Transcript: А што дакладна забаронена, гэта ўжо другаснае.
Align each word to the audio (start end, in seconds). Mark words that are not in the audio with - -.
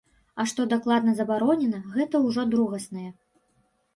А 0.43 0.45
што 0.51 0.63
дакладна 0.71 1.11
забаронена, 1.19 1.81
гэта 1.97 2.21
ўжо 2.27 2.45
другаснае. 2.53 3.07